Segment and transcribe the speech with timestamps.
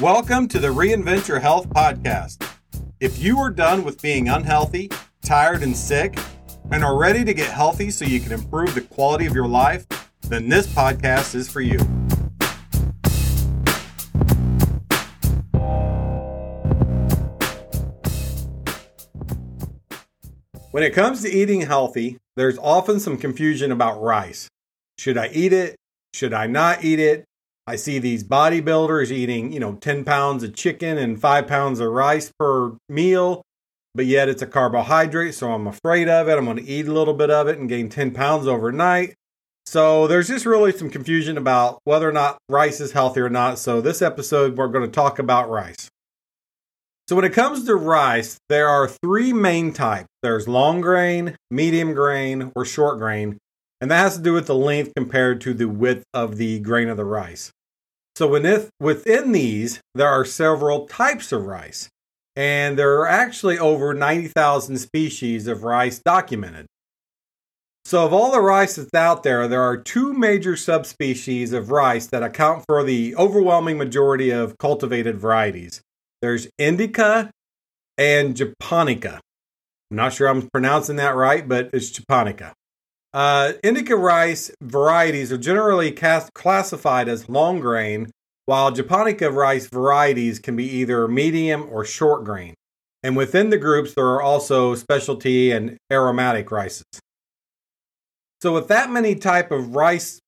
[0.00, 2.42] Welcome to the Reinvent Your Health podcast.
[3.00, 4.90] If you are done with being unhealthy,
[5.22, 6.18] tired, and sick,
[6.70, 9.84] and are ready to get healthy so you can improve the quality of your life,
[10.22, 11.78] then this podcast is for you.
[20.70, 24.48] When it comes to eating healthy, there's often some confusion about rice.
[24.96, 25.76] Should I eat it?
[26.14, 27.26] Should I not eat it?
[27.70, 31.92] I see these bodybuilders eating, you know, 10 pounds of chicken and five pounds of
[31.92, 33.42] rice per meal,
[33.94, 36.36] but yet it's a carbohydrate, so I'm afraid of it.
[36.36, 39.14] I'm going to eat a little bit of it and gain 10 pounds overnight.
[39.66, 43.56] So there's just really some confusion about whether or not rice is healthy or not.
[43.60, 45.88] So this episode, we're going to talk about rice.
[47.06, 50.08] So when it comes to rice, there are three main types.
[50.24, 53.38] There's long grain, medium grain, or short grain.
[53.80, 56.88] And that has to do with the length compared to the width of the grain
[56.88, 57.52] of the rice.
[58.16, 61.88] So within these, there are several types of rice,
[62.36, 66.66] and there are actually over 90,000 species of rice documented.
[67.86, 72.06] So, of all the rice that's out there, there are two major subspecies of rice
[72.08, 75.80] that account for the overwhelming majority of cultivated varieties.
[76.20, 77.30] There's indica
[77.96, 79.20] and japonica.
[79.90, 82.52] I'm not sure I'm pronouncing that right, but it's japonica.
[83.12, 88.10] Uh, indica rice varieties are generally cast, classified as long grain,
[88.46, 92.54] while japonica rice varieties can be either medium or short grain.
[93.02, 96.84] And within the groups, there are also specialty and aromatic rices.
[98.42, 100.20] So, with that many type of rice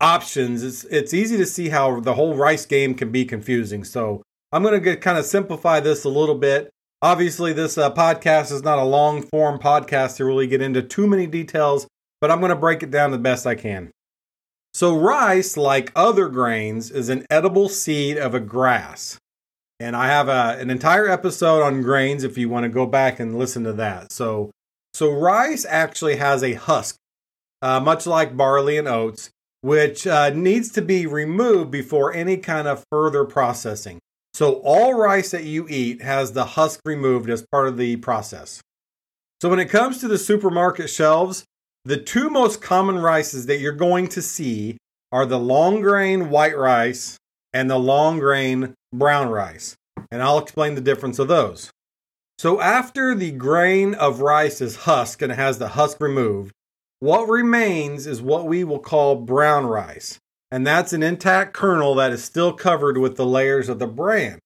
[0.00, 3.84] options, it's it's easy to see how the whole rice game can be confusing.
[3.84, 4.22] So,
[4.52, 6.70] I'm going to kind of simplify this a little bit.
[7.02, 11.06] Obviously, this uh, podcast is not a long form podcast to really get into too
[11.06, 11.86] many details
[12.22, 13.90] but I'm going to break it down the best I can.
[14.72, 19.18] So, rice, like other grains, is an edible seed of a grass.
[19.80, 23.18] And I have a, an entire episode on grains if you want to go back
[23.18, 24.12] and listen to that.
[24.12, 24.52] So,
[24.94, 26.96] so rice actually has a husk,
[27.60, 29.30] uh, much like barley and oats,
[29.60, 33.98] which uh, needs to be removed before any kind of further processing.
[34.32, 38.62] So, all rice that you eat has the husk removed as part of the process.
[39.40, 41.44] So, when it comes to the supermarket shelves,
[41.84, 44.76] the two most common rices that you're going to see
[45.10, 47.18] are the long grain white rice
[47.52, 49.76] and the long grain brown rice.
[50.10, 51.70] And I'll explain the difference of those.
[52.38, 56.52] So, after the grain of rice is husked and has the husk removed,
[57.00, 60.18] what remains is what we will call brown rice.
[60.50, 64.38] And that's an intact kernel that is still covered with the layers of the bran.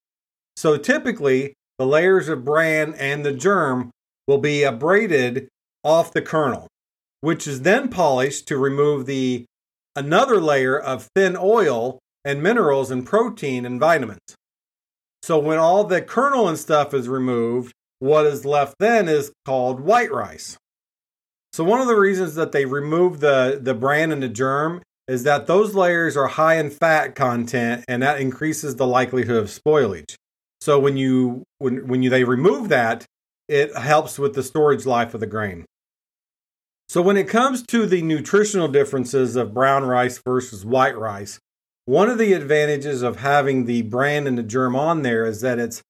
[0.56, 3.90] So, typically, the layers of bran and the germ
[4.26, 5.48] will be abraded
[5.84, 6.68] off the kernel
[7.20, 9.44] which is then polished to remove the
[9.94, 14.36] another layer of thin oil and minerals and protein and vitamins.
[15.22, 19.80] So when all the kernel and stuff is removed, what is left then is called
[19.80, 20.58] white rice.
[21.52, 25.22] So one of the reasons that they remove the the bran and the germ is
[25.22, 30.16] that those layers are high in fat content and that increases the likelihood of spoilage.
[30.60, 33.06] So when you when when you they remove that,
[33.48, 35.64] it helps with the storage life of the grain.
[36.88, 41.40] So, when it comes to the nutritional differences of brown rice versus white rice,
[41.84, 45.58] one of the advantages of having the bran and the germ on there is that
[45.58, 45.82] it's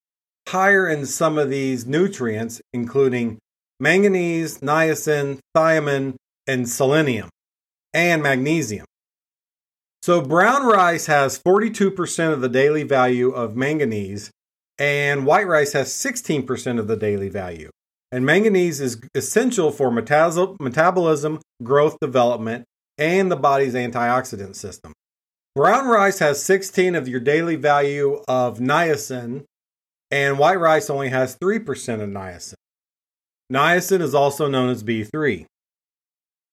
[0.47, 3.37] higher in some of these nutrients, including
[3.79, 6.15] manganese, niacin, thiamine,
[6.47, 7.29] and selenium,
[7.93, 8.85] and magnesium.
[10.01, 14.31] So, brown rice has 42% of the daily value of manganese,
[14.79, 17.69] and white rice has 16% of the daily value.
[18.11, 22.63] And manganese is essential for metabolism, growth development,
[22.97, 24.93] and the body's antioxidant system.
[25.55, 29.43] Brown rice has 16 of your daily value of niacin,
[30.09, 32.53] and white rice only has 3% of niacin.
[33.51, 35.45] Niacin is also known as B3.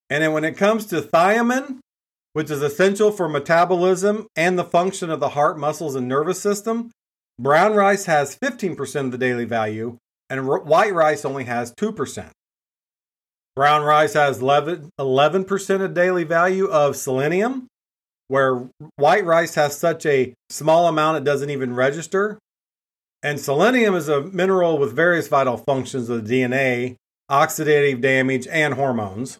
[0.09, 1.79] And then when it comes to thiamine,
[2.33, 6.91] which is essential for metabolism and the function of the heart, muscles, and nervous system,
[7.39, 9.97] brown rice has 15% of the daily value,
[10.29, 12.29] and white rice only has 2%.
[13.55, 17.67] Brown rice has 11, 11% of daily value of selenium,
[18.27, 18.67] where
[18.97, 22.37] white rice has such a small amount it doesn't even register.
[23.23, 26.95] And selenium is a mineral with various vital functions of the DNA,
[27.31, 29.37] oxidative damage, and hormones.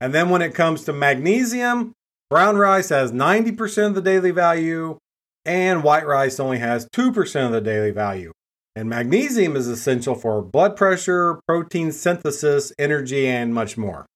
[0.00, 1.92] And then when it comes to magnesium,
[2.30, 4.98] brown rice has 90% of the daily value,
[5.44, 8.32] and white rice only has 2% of the daily value.
[8.74, 14.06] And magnesium is essential for blood pressure, protein synthesis, energy, and much more.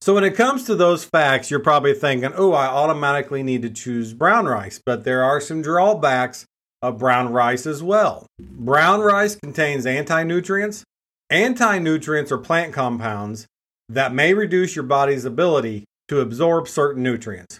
[0.00, 3.70] So, when it comes to those facts, you're probably thinking, oh, I automatically need to
[3.70, 4.80] choose brown rice.
[4.84, 6.44] But there are some drawbacks
[6.82, 8.26] of brown rice as well.
[8.38, 10.84] Brown rice contains anti nutrients.
[11.30, 13.46] Anti nutrients are plant compounds
[13.88, 17.58] that may reduce your body's ability to absorb certain nutrients.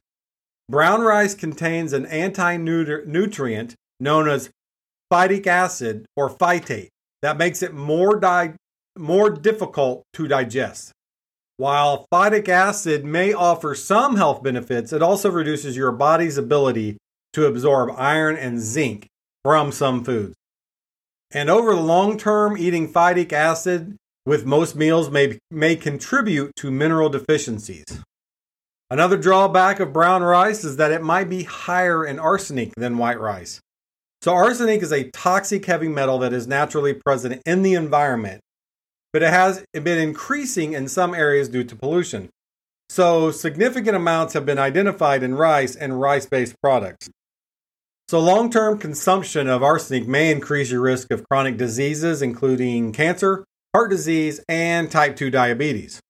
[0.68, 4.50] Brown rice contains an anti nutrient known as
[5.12, 6.88] phytic acid or phytate
[7.22, 8.54] that makes it more, di-
[8.96, 10.92] more difficult to digest.
[11.56, 16.96] While phytic acid may offer some health benefits, it also reduces your body's ability
[17.32, 19.06] to absorb iron and zinc
[19.44, 20.34] from some foods.
[21.30, 23.96] And over the long term, eating phytic acid
[24.26, 27.84] with most meals may, may contribute to mineral deficiencies.
[28.90, 33.18] Another drawback of brown rice is that it might be higher in arsenic than white
[33.18, 33.60] rice.
[34.24, 38.40] So, arsenic is a toxic heavy metal that is naturally present in the environment,
[39.12, 42.30] but it has been increasing in some areas due to pollution.
[42.88, 47.10] So, significant amounts have been identified in rice and rice based products.
[48.08, 53.44] So, long term consumption of arsenic may increase your risk of chronic diseases, including cancer,
[53.74, 56.00] heart disease, and type 2 diabetes.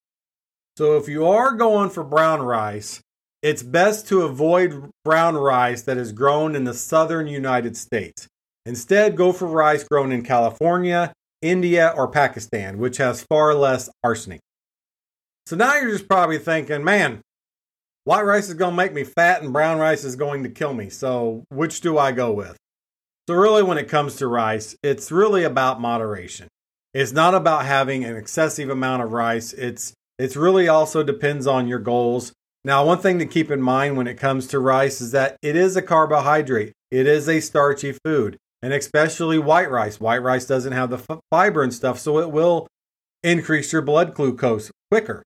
[0.79, 3.01] So, if you are going for brown rice,
[3.45, 8.27] it's best to avoid brown rice that is grown in the southern United States.
[8.65, 11.13] Instead, go for rice grown in California,
[11.43, 14.41] India, or Pakistan, which has far less arsenic.
[15.45, 17.21] So now you're just probably thinking, man,
[18.05, 20.73] white rice is going to make me fat and brown rice is going to kill
[20.73, 20.89] me.
[20.89, 22.57] So which do I go with?
[23.29, 26.49] So, really, when it comes to rice, it's really about moderation.
[26.95, 29.53] It's not about having an excessive amount of rice.
[29.53, 32.33] It's it's really also depends on your goals
[32.65, 35.55] now, one thing to keep in mind when it comes to rice is that it
[35.55, 40.01] is a carbohydrate, it is a starchy food, and especially white rice.
[40.01, 42.67] White rice doesn't have the f- fiber and stuff, so it will
[43.23, 45.23] increase your blood glucose quicker.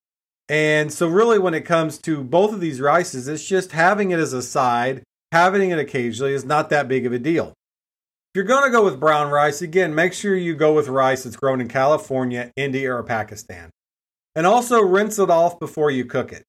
[0.48, 4.18] And so, really, when it comes to both of these rices, it's just having it
[4.18, 7.52] as a side, having it occasionally is not that big of a deal.
[8.34, 11.22] If you're going to go with brown rice, again, make sure you go with rice
[11.22, 13.70] that's grown in California, India, or Pakistan.
[14.34, 16.42] And also rinse it off before you cook it.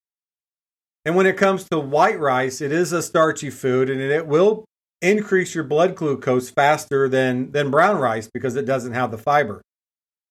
[1.06, 4.66] And when it comes to white rice, it is a starchy food and it will
[5.02, 9.62] increase your blood glucose faster than, than brown rice because it doesn't have the fiber.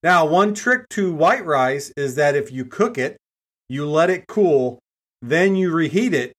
[0.02, 3.16] Now, one trick to white rice is that if you cook it,
[3.68, 4.78] you let it cool,
[5.22, 6.32] then you reheat it,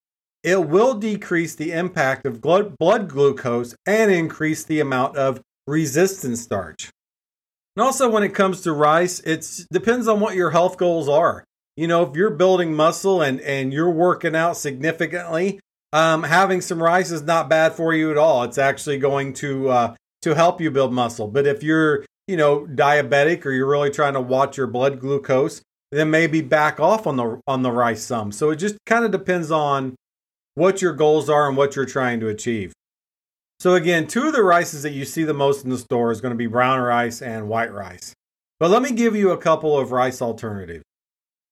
[0.43, 6.89] it will decrease the impact of blood glucose and increase the amount of resistant starch.
[7.75, 11.43] And also, when it comes to rice, it depends on what your health goals are
[11.79, 15.61] you know, if you're building muscle and and you're working out significantly,
[15.93, 18.43] um, having some rice is not bad for you at all.
[18.43, 21.29] It's actually going to uh, to help you build muscle.
[21.29, 25.61] But if you're you know diabetic or you're really trying to watch your blood glucose,
[25.93, 28.33] then maybe back off on the on the rice some.
[28.33, 29.95] So it just kind of depends on
[30.55, 32.73] what your goals are and what you're trying to achieve.
[33.61, 36.19] So again, two of the rices that you see the most in the store is
[36.19, 38.13] going to be brown rice and white rice.
[38.59, 40.83] But let me give you a couple of rice alternatives.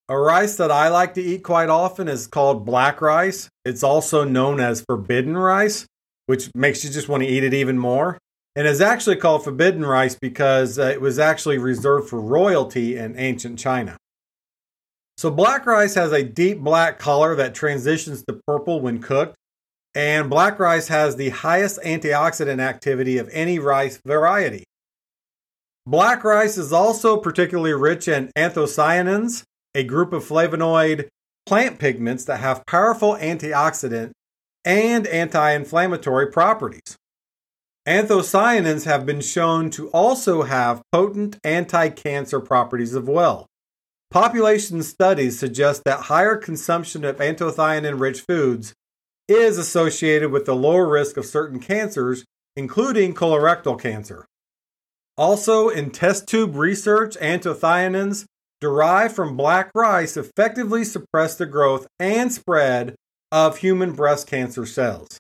[0.10, 3.50] A rice that I like to eat quite often is called black rice.
[3.66, 5.86] It's also known as forbidden rice,
[6.28, 8.18] which makes you just want to eat it even more.
[8.56, 13.20] And is actually called forbidden rice because uh, it was actually reserved for royalty in
[13.20, 13.98] ancient China.
[15.18, 19.36] So, black rice has a deep black color that transitions to purple when cooked.
[19.94, 24.64] And black rice has the highest antioxidant activity of any rice variety.
[25.86, 29.44] Black rice is also particularly rich in anthocyanins,
[29.76, 31.08] a group of flavonoid
[31.46, 34.12] plant pigments that have powerful antioxidant
[34.66, 36.98] and anti inflammatory properties.
[37.88, 43.48] Anthocyanins have been shown to also have potent anti cancer properties as well.
[44.12, 48.74] Population studies suggest that higher consumption of anthocyanin rich foods
[49.28, 54.26] is associated with the lower risk of certain cancers, including colorectal cancer.
[55.18, 58.26] Also, in test tube research, anthocyanins
[58.60, 62.96] derived from black rice effectively suppress the growth and spread
[63.32, 65.18] of human breast cancer cells.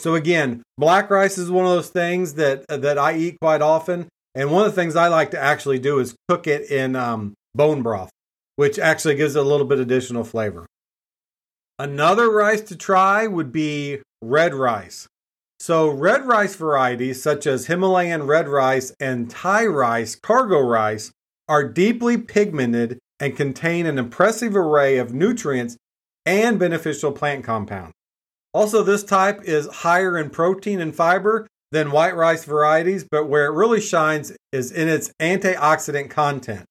[0.00, 4.08] So again, black rice is one of those things that that I eat quite often,
[4.34, 7.34] and one of the things I like to actually do is cook it in um,
[7.54, 8.10] bone broth,
[8.56, 10.66] which actually gives it a little bit additional flavor.
[11.80, 15.06] Another rice to try would be red rice.
[15.60, 21.10] So, red rice varieties such as Himalayan red rice and Thai rice, cargo rice,
[21.48, 25.76] are deeply pigmented and contain an impressive array of nutrients
[26.26, 27.94] and beneficial plant compounds.
[28.52, 33.46] Also, this type is higher in protein and fiber than white rice varieties, but where
[33.46, 36.64] it really shines is in its antioxidant content.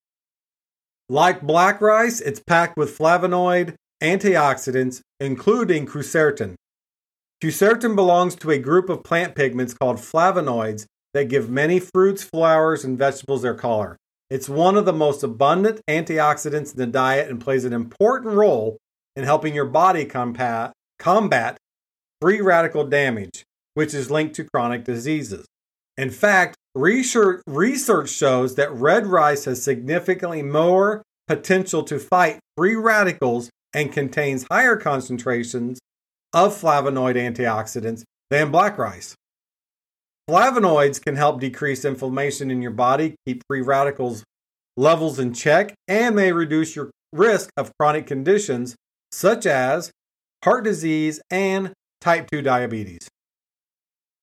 [1.09, 6.55] Like black rice, it's packed with flavonoid antioxidants, including quercetin.
[7.41, 12.83] Quercetin belongs to a group of plant pigments called flavonoids that give many fruits, flowers,
[12.83, 13.97] and vegetables their color.
[14.29, 18.77] It's one of the most abundant antioxidants in the diet and plays an important role
[19.15, 21.57] in helping your body combat, combat
[22.21, 23.43] free radical damage,
[23.73, 25.45] which is linked to chronic diseases.
[25.97, 32.75] In fact, research, research shows that red rice has significantly more potential to fight free
[32.75, 35.79] radicals and contains higher concentrations
[36.33, 39.15] of flavonoid antioxidants than black rice.
[40.29, 44.23] Flavonoids can help decrease inflammation in your body, keep free radicals
[44.75, 48.75] levels in check, and may reduce your risk of chronic conditions
[49.11, 49.89] such as
[50.43, 53.07] heart disease and type 2 diabetes.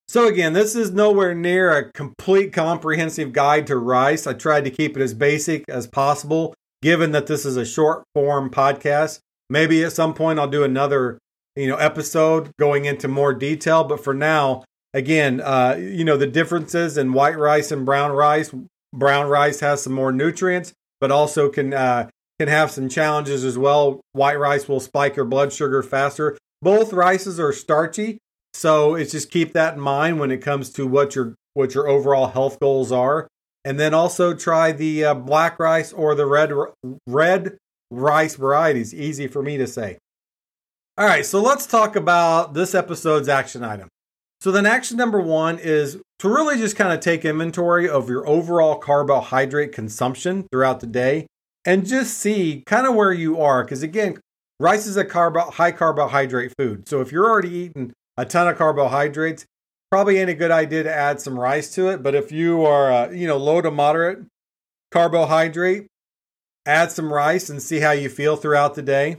[0.06, 4.26] So, again, this is nowhere near a complete comprehensive guide to rice.
[4.26, 8.04] I tried to keep it as basic as possible, given that this is a short
[8.14, 9.20] form podcast.
[9.48, 11.18] Maybe at some point I'll do another
[11.56, 16.26] you know episode going into more detail but for now again uh, you know the
[16.26, 18.54] differences in white rice and brown rice
[18.94, 22.08] brown rice has some more nutrients but also can uh,
[22.38, 24.00] can have some challenges as well.
[24.12, 26.36] White rice will spike your blood sugar faster.
[26.62, 28.18] Both rices are starchy
[28.54, 31.88] so it's just keep that in mind when it comes to what your what your
[31.88, 33.28] overall health goals are.
[33.64, 36.52] And then also try the uh, black rice or the red
[37.06, 37.58] red
[37.90, 38.94] rice varieties.
[38.94, 39.98] Easy for me to say.
[40.96, 43.88] All right, so let's talk about this episode's action item.
[44.44, 48.28] So, then action number one is to really just kind of take inventory of your
[48.28, 51.26] overall carbohydrate consumption throughout the day
[51.64, 53.64] and just see kind of where you are.
[53.64, 54.20] Because again,
[54.60, 56.86] rice is a carb- high carbohydrate food.
[56.90, 59.46] So, if you're already eating a ton of carbohydrates,
[59.90, 62.02] probably ain't a good idea to add some rice to it.
[62.02, 64.18] But if you are, uh, you know, low to moderate
[64.90, 65.86] carbohydrate,
[66.66, 69.16] add some rice and see how you feel throughout the day.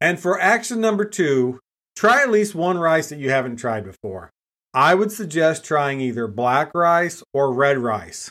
[0.00, 1.60] And for action number two,
[1.96, 4.30] try at least one rice that you haven't tried before.
[4.72, 8.30] I would suggest trying either black rice or red rice.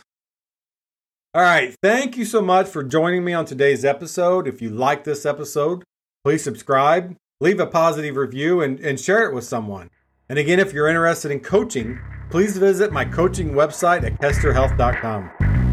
[1.34, 4.48] All right, thank you so much for joining me on today's episode.
[4.48, 5.84] If you like this episode,
[6.24, 9.90] please subscribe, leave a positive review, and, and share it with someone.
[10.28, 12.00] And again, if you're interested in coaching,
[12.32, 15.69] please visit my coaching website at kesterhealth.com.